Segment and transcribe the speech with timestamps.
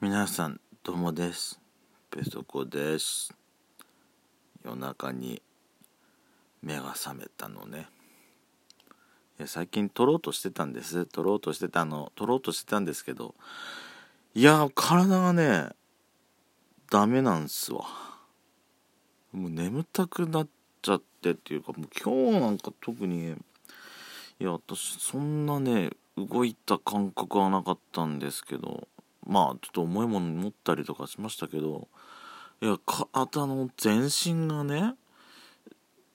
[0.00, 1.58] 皆さんどうもです。
[2.08, 3.34] ペソコです。
[4.64, 5.42] 夜中に
[6.62, 7.88] 目が覚めたのね。
[9.40, 11.04] いや最近撮ろうとしてたんです。
[11.06, 13.34] 撮ろうとしてたの撮ろうとしてたんですけど
[14.34, 15.70] いや体がね
[16.92, 17.84] ダメなんすわ。
[19.32, 20.48] もう眠たくなっ
[20.80, 23.34] ちゃってっていうかもう今日なんか特にい
[24.44, 28.86] や私そんなね動いた感覚はなかったんですけど
[29.28, 31.86] まあちょっと重いもの持ったりとかしましたけど
[32.60, 34.94] いや体の全身がね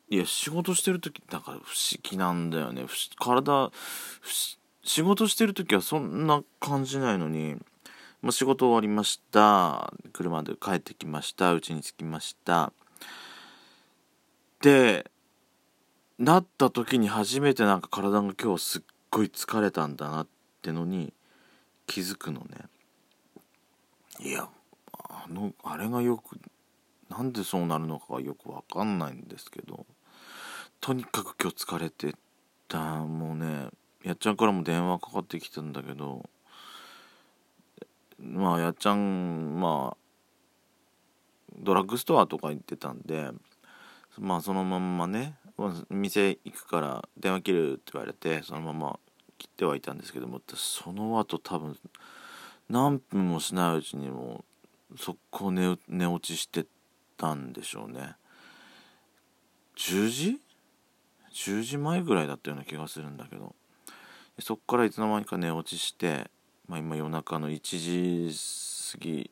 [0.09, 2.85] いや仕事してる時だから不思議なんだよね。
[3.19, 3.71] 体
[4.83, 7.55] 仕事してる時はそんな感じないのに、
[8.21, 9.93] まあ、仕事終わりました。
[10.11, 11.53] 車で帰ってきました。
[11.53, 12.73] 家に着きました。
[14.61, 15.09] で
[16.19, 20.27] なった時に初めてなんか体が今日すっごい疲れたんだなっ
[20.61, 21.13] てのに
[21.87, 22.69] 気づくのね。
[24.23, 24.47] いや
[25.09, 26.39] あのあれがよく
[27.09, 29.85] なんでそうなるのかがよくわかんないんですけど
[30.79, 32.15] とにかく今日疲れて
[32.69, 32.79] た。
[32.79, 33.67] もうね
[34.03, 36.23] やっちゃんからも電話かかってきたんだけど
[38.17, 39.97] まあやっちゃんまあ
[41.59, 43.29] ドラッグストアとか行ってたんで
[44.17, 45.35] まあそのまんまね
[45.89, 48.99] 店行くから電話切るって言われてそのまま
[49.37, 51.77] 切ってはいたんですけどもその後多分
[52.69, 54.43] 何分もしないうちにも
[54.93, 56.65] う速攻寝寝落ちして
[57.17, 58.15] たんでしょうね。
[59.77, 60.39] 10時
[61.33, 63.55] ?10 時前ぐらいだったような気がするんだけど。
[64.39, 66.31] そっからいつの間にか寝落ちして、
[66.67, 68.35] まあ、今夜中の1時
[68.91, 69.31] 過ぎ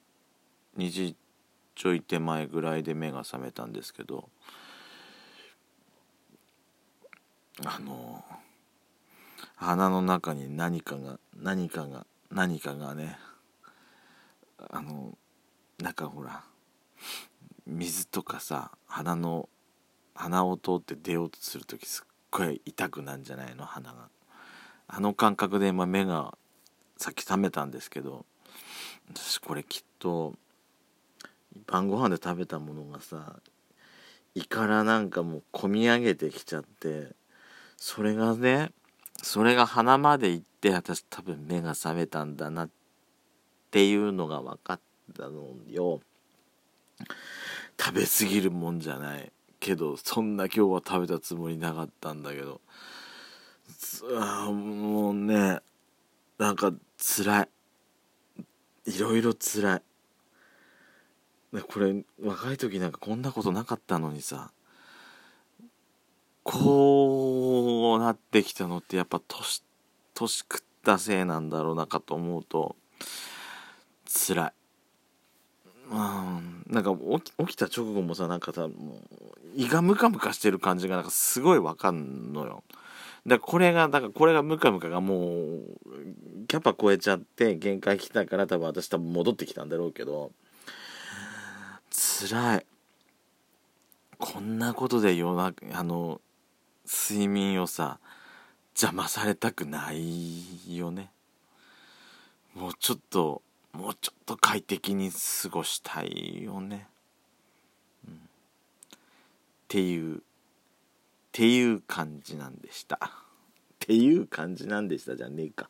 [0.78, 1.16] 2時
[1.76, 4.30] ちょい手前ぐらいで目が覚めたんですけど。
[7.66, 8.24] あの
[9.56, 13.18] 鼻の中に何かが何かが何かがね
[14.70, 15.18] あの
[15.80, 16.44] なんかほら
[17.66, 19.50] 水とかさ鼻の
[20.16, 23.66] 鼻を通って出ようとする時すっごい痛くなんじゃないの？
[23.66, 24.10] 鼻が。
[24.88, 26.38] あの感覚で今目が
[26.98, 28.26] さっき覚めたんですけど
[29.10, 30.34] 私これきっと
[31.66, 33.38] 晩ご飯で食べたものがさ
[34.36, 37.16] 胃からなんかもう込み上げてきちゃって
[37.78, 38.72] それがね
[39.24, 42.70] それが鼻まで行って私多分目が覚めたんだなっ
[43.72, 44.80] ていうのが分かっ
[45.18, 46.00] たのよ。
[47.80, 52.62] 食べ過ぎるもんじゃないけどそんな今日は食べたつもりなかったんだけど。
[54.20, 55.60] あもうね
[56.38, 57.50] なんか辛い。
[58.86, 59.82] いろいろ辛い。
[61.68, 64.52] これ若い時なんかこんなことなかったのにさ。
[66.44, 69.64] こうなってきたのってやっぱ年
[70.14, 72.76] 年食ったせいなんだろうなかと思うと
[74.06, 74.54] 辛い。
[75.92, 76.64] うん。
[76.68, 76.96] なんか
[77.40, 78.72] 起きた直後もさなんかさもう
[79.56, 82.64] 胃がムカムカしてる感じがなんかすごいわかんのよ。
[83.28, 90.32] だからこれがだからこれがムカムカがもうキャパ超えちゃって限界来たから多分私多分戻ってきたんだろうけど
[91.92, 92.66] 辛い。
[94.18, 96.22] こんなことで夜中あの
[96.86, 98.00] 睡眠をさ
[98.74, 101.12] 邪魔されたくないよね。
[102.54, 103.42] もうちょっと
[103.74, 106.88] もうちょっと快適に過ごしたいよね、
[108.08, 108.18] うん、っ
[109.68, 110.22] ていうっ
[111.32, 112.98] ていう感じなんでした。
[112.98, 113.00] っ
[113.80, 115.70] ていう感じなんでしたじゃねえか。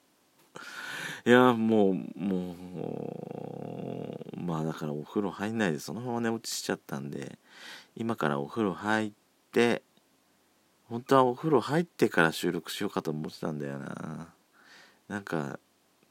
[1.26, 2.56] いやもうも
[4.34, 7.38] うまあだからお風呂入んないでそのまま寝落ちしちゃったんで
[7.96, 9.12] 今からお風呂入っ
[9.52, 9.84] て
[10.92, 14.28] 本当はお風呂入ってから収録しようかと思ってたんだよな。
[15.08, 15.58] なんか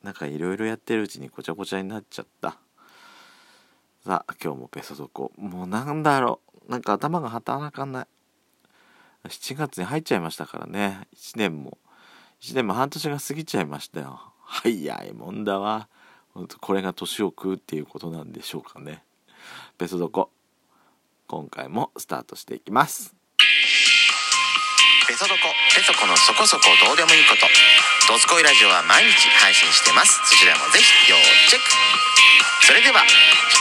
[0.02, 2.56] なんかいろいろやってるうちにごちゃごちゃになっちゃった。
[4.02, 6.72] さあ今日もペソドコもうなんだろう。
[6.72, 8.06] なんか頭が働かない。
[9.28, 11.06] 7月に入っちゃいましたからね。
[11.14, 11.76] 1年も。
[12.41, 14.18] 1年も半年が過ぎちゃいましたよ。
[14.47, 15.91] 早いもんだわ。
[16.32, 19.03] ほんとこれが年を食うっていうことなんでしょうかね。
[19.76, 20.30] ペソドコ
[21.26, 23.20] 今回もスタートしていきます。
[25.10, 25.41] ペソドコ
[25.74, 27.42] ペソコのそこそこどうでもいいこと。
[28.07, 30.21] ドスコイラジオは毎日配信してます。
[30.22, 31.16] そちらもぜひ要
[31.51, 31.71] チェック。
[32.65, 33.03] それでは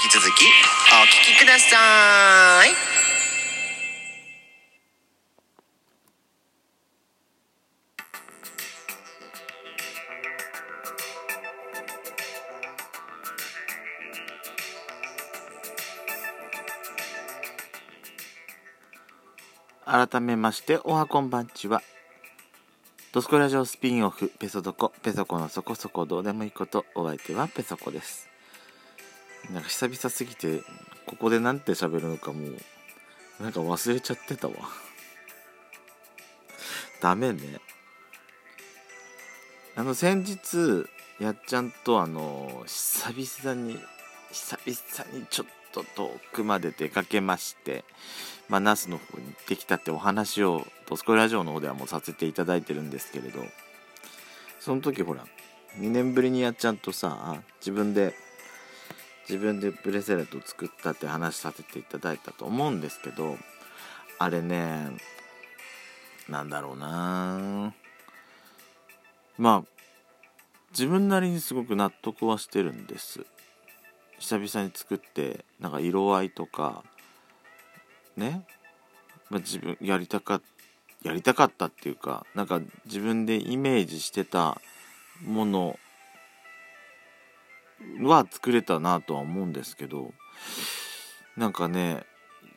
[0.04, 2.99] 引き続きお聴きください。
[20.07, 21.81] 改めましておはこんばんちは。
[23.12, 24.94] ドスコラジオスピンオフペソドコ。
[25.04, 28.30] ペソコのそこそこどうでもいいことお相手はペソコです。
[29.51, 30.62] なんか久々すぎて
[31.06, 34.54] ここで何て喋るのかもうなんか忘れちゃってたわ。
[37.01, 37.60] ダメね。
[39.75, 43.78] あの先日やっちゃんとあの久々に
[44.31, 47.83] 久々にちょっと遠くまで出かけまして
[48.48, 53.44] まあ那須の方に行ってきたってお話を「ドスコイラジオ」の方ではもうさせていただいてるんですけれど
[54.60, 55.25] その時ほら
[55.77, 58.16] 2年ぶりにやっちゃんとさ自分で
[59.30, 63.38] 自分でブレスレット作ったって話させていただいたと思うんですけど
[64.18, 64.98] あれね
[66.27, 67.74] なんだろうな。
[69.38, 69.80] まあ
[70.72, 73.25] 自分なりにすごく納得はしてるんです。
[74.19, 76.83] 久々に作ってなんか色合いとか
[78.18, 78.45] ね、
[79.30, 80.42] まあ、自分やりたか
[81.04, 84.60] やりたかったっていうかなんか自分でイメージしてた
[85.25, 85.80] もの
[88.01, 90.12] は作れたなとは思うんですけど
[91.38, 92.04] なんかね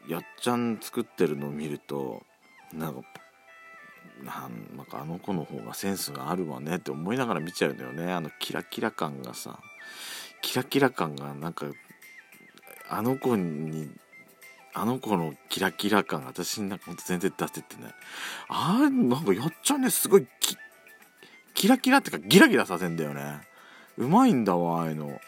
[0.08, 2.23] やっちゃん作ってるのを見ると
[2.73, 3.03] なんか
[4.25, 8.12] なんかあの子の方がセンスがあるわねって思いながら見ちゃうんだよね。
[8.12, 9.58] あのキラキラ感がさ。
[10.43, 11.67] キラキラ感がなんか
[12.91, 13.91] あの子に
[14.75, 17.94] あの子のキラキラ感私になんかほんと全然出せてない。
[18.49, 20.27] あれなんかやっちゃんねすごい
[21.55, 23.41] キラキラってかギラギラさせんだよね。
[23.97, 25.21] うまいんだわああいうの。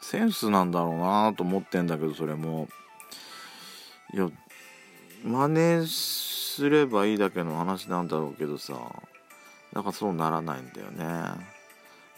[0.00, 2.68] センスなんだろうなと思ってんだけどそれも。
[4.14, 4.30] いや
[5.24, 8.74] 真似すればいいだけの話なんだろうけどさ。
[9.72, 11.04] なんかそうならないんだよね。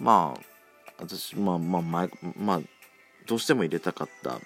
[0.01, 0.41] まあ
[1.03, 2.61] 私まあまあ前まあ
[3.27, 4.41] どうしても入れたかった。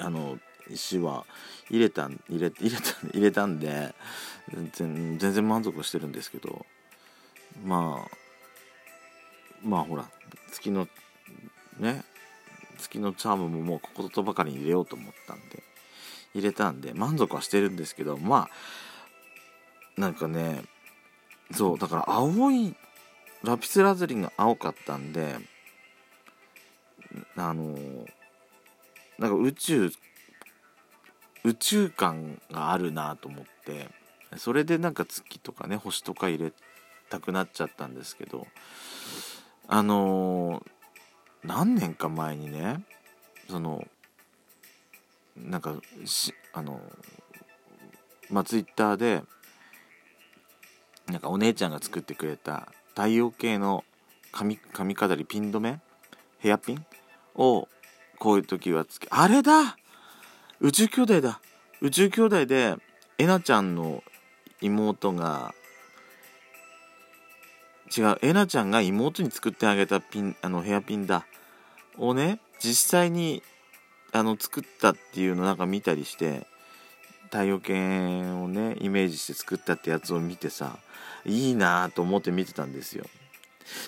[0.00, 0.38] あの
[0.68, 1.24] 石は
[1.70, 2.82] 入れた入れ入れた
[3.14, 3.94] 入れたんで
[4.72, 6.66] 全然満足してるんですけど。
[7.64, 8.16] まあ
[9.64, 10.10] まあほら
[10.52, 10.86] 月の
[11.78, 12.04] ね
[12.78, 15.62] 月のチャームももうこことばかりに入れようと思ったんで。
[16.36, 18.50] 入れたんで満足はしてるんですけどま
[19.96, 20.62] あなんかね
[21.52, 22.76] そうだから青い
[23.46, 25.36] ラピスラズリが青かったんで
[27.36, 27.78] あの
[29.18, 29.90] なんか宇宙
[31.44, 33.88] 宇宙感があるなと思って
[34.36, 36.52] それでなんか月とかね星とか入れ
[37.08, 38.48] たくなっちゃったんですけど
[39.68, 40.62] あの、
[41.44, 42.82] 何年か前にね
[43.48, 43.86] その
[45.36, 46.80] なんかしあの
[48.28, 49.22] まあツイッターで
[51.06, 53.84] なんかお姉ちゃんが作ってくれた太陽系の
[54.32, 55.80] 髪髪飾りピン止め？
[56.38, 56.86] ヘアピン？
[57.34, 57.68] を
[58.18, 59.76] こういう時はつけあれだ！
[60.60, 61.40] 宇宙兄弟だ！
[61.82, 62.76] 宇宙兄弟で
[63.18, 64.02] えなちゃんの
[64.62, 65.54] 妹が
[67.94, 71.26] 違うえなちゃんが妹に作ってあげたピンあのヘアピンだ。
[71.98, 73.42] をね実際に
[74.12, 76.46] あの作ったっていうのなんか見たりして
[77.24, 80.78] 太陽圏をねイメージして作ったってやつを見てさ
[81.26, 83.04] いいなと思って見てたんですよ。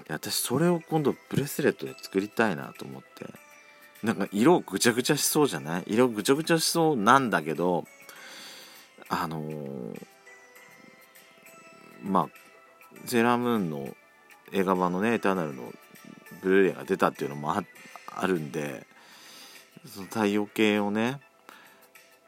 [0.07, 3.27] で私それを今度ブレスレットで作りたいなと思って。
[4.01, 5.85] なんか色ぐちゃぐちゃしそうじゃない？
[5.89, 7.85] 色ぐちゃぐちゃしそうなんだけど
[9.09, 10.07] あのー、
[12.05, 13.89] まあセラムーンの
[14.53, 15.73] 映画版のね「エターナル」の
[16.43, 17.65] ブルーレイが出たっていうのもあ
[18.25, 18.87] るんで
[19.85, 21.19] その太陽系をね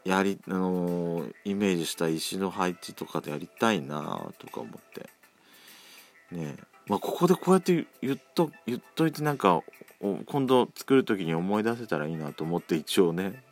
[0.05, 5.11] やり、あのー、イメージした石の配置とかでやりたいなとか思って。
[6.35, 9.63] ねまあここでこうやって言っと言っといてなんか
[10.27, 13.45] 今度作る時に思い出せたらいいなと思って一応ね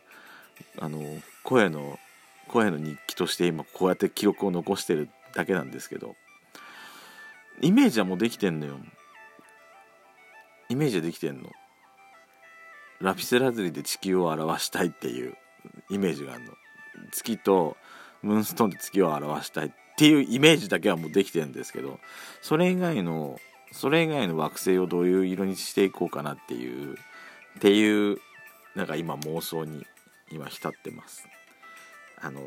[0.79, 0.99] あの
[1.43, 1.99] 声の
[2.47, 6.15] 声の日記として今こうやって記録を残してるだけなんですけど。
[7.61, 8.77] イメージはもうできてんのよ。
[10.69, 11.49] イメージはできてんの。
[13.01, 15.35] ラピスラズリで地球を表したいっていう。
[15.89, 16.53] イメージがあるの。
[17.11, 17.77] 月と
[18.21, 21.99] ムーンストーンで月を表したいっていうイメージだけはもうできてるんですけど
[22.41, 23.39] それ以外の
[23.71, 26.95] それ以外の惑星をどういう色にしていこうかなっていうっ
[27.61, 28.17] ていう
[28.75, 29.85] なんか今妄想に
[30.31, 31.27] 今浸ってます。
[32.21, 32.41] あの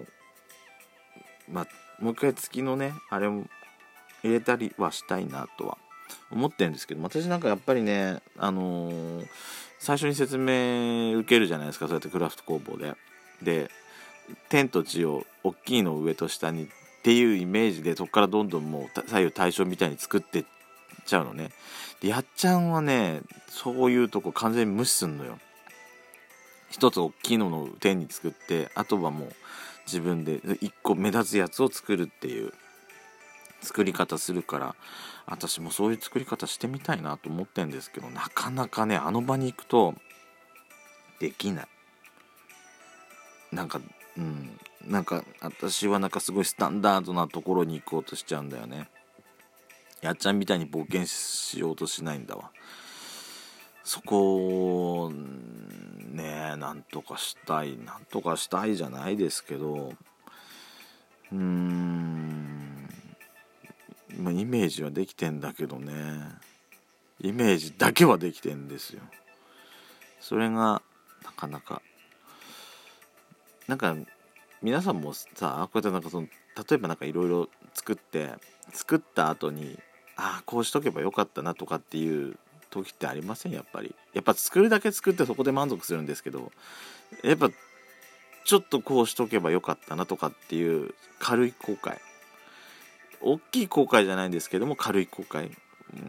[1.51, 1.67] まあ
[2.03, 3.47] もう一回月のねあれも
[4.23, 5.79] 入れたりはしたいなとは
[6.31, 9.27] 思ってるんですけど私なんかやっぱりねあのー、
[9.79, 12.95] 最初に説明受けるじゃないですかそうやってクラフト工房で。
[13.43, 13.71] で
[14.49, 16.69] 天と地を大きいの上と下にっ
[17.03, 20.45] ていうイメージでそこからどんどんもう左右対称みたいに作ってっ
[21.05, 21.51] ちゃうのね。
[22.01, 25.39] でやっちゃんはねそういうとこ完全に無視すんのよ。
[26.71, 29.33] 一つ大きいのの天に作ってあとはもう
[29.87, 32.53] 自分で一個目立つやつを作るっていう。
[33.63, 34.75] 作り方するから
[35.25, 39.95] 私もそういう作り方してみたいなと思ってんですけどなかなかねあの場に行くと
[41.21, 41.69] できない。
[43.53, 43.81] なんか
[44.17, 44.59] うん。
[44.87, 48.89] なんか私はなんかすごいスタンダードなところに行こうとしちゃうんだよね。
[50.01, 52.51] やっちゃんみたいに冒険しようとしないんだわ。
[53.85, 59.93] そこをねなんとかしたいなんとかしたいじゃないですけど
[61.33, 62.89] うーん。
[64.19, 65.93] まあイメージはできてんだけどね。
[67.21, 69.03] イメージだけはできてんですよ。
[70.21, 70.83] それが
[71.25, 71.83] なかなか
[73.69, 73.97] なんか
[74.61, 78.31] 皆さんもさこうやってなんかその例えばなんかいろいろ作って
[78.73, 79.79] 作った後に
[80.17, 82.37] ああこうしとけばよかったなとかっていう
[82.71, 83.53] 時ってありません？
[83.53, 83.95] やっぱり。
[84.13, 86.53] やっぱ作るだけ作ってそこで満足するんですけど
[87.25, 87.51] やっぱ
[88.45, 91.99] ちょっとこうしとけばよかったなとかっていう軽い後悔。
[93.21, 95.51] 大きい後悔じゃないんですけども軽い後悔。
[95.51, 96.01] うー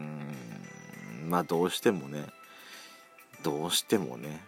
[1.26, 2.26] んまあどうしてもね。
[3.44, 4.42] どうしてもね。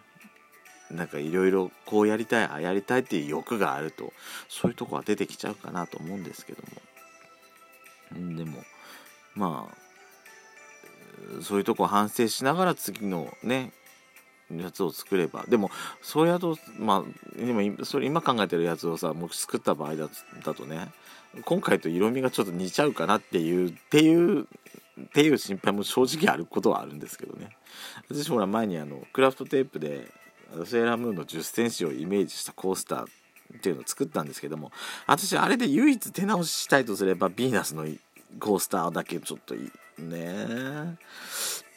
[0.90, 4.12] なんかいろいろこうやりたいああやりたいっていう欲があると
[4.48, 8.36] そういうとこは出てきちゃうかなと思うんですけども。
[8.36, 8.62] でも
[9.34, 13.72] まあそういうとこ反省しながら次のね
[14.54, 15.44] やつを作れば。
[15.48, 15.70] でも
[16.02, 20.08] そうやとまあでもそれ今考えてるやつをさもう作った場合だ
[20.44, 20.88] だとね
[21.44, 24.46] 今回と色味がちょっと似ちゃうかなっていうっていうっ
[25.12, 27.50] ていう心配も正直あることはあるんですけどね。
[28.08, 30.06] 私ほら前にあのクラフトテープで
[30.64, 33.06] セーラームーンの10センチをイメージしたコースターっ
[33.60, 34.72] ていうのを作ったんですけども
[35.06, 37.84] 私あれで唯一手直ししたいとすればヴィーナスの
[38.40, 40.96] コースターだけちょっといいね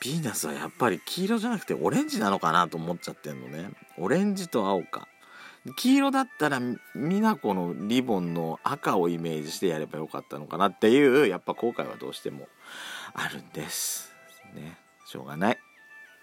[0.01, 3.71] ヴィーナスはやっぱり黄色じゃなくてオレンジなのかなと思っちゃってんのね。
[3.97, 5.07] オレンジと青か。
[5.75, 12.47] 黄色だったら美奈子のリボンの赤をイメージしてやればよかったのかなっていうやっぱ後悔はどうしても
[13.13, 14.13] あるんです。
[14.55, 14.77] ね。
[15.05, 15.57] しょうがない。